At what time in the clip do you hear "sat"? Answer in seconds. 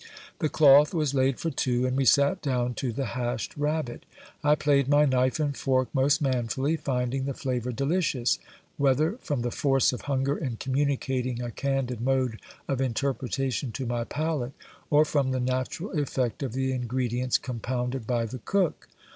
2.05-2.41